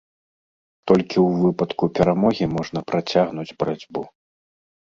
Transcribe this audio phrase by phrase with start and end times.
[0.91, 4.01] Толькі ў выпадку перамогі можна працягнуць барацьбу.